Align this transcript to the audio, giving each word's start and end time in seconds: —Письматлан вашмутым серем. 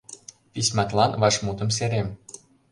—Письматлан 0.53 1.11
вашмутым 1.21 1.69
серем. 1.77 2.07